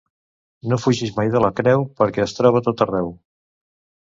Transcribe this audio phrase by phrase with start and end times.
[0.71, 3.13] No fugis mai de la creu, perquè es troba a tot arreu.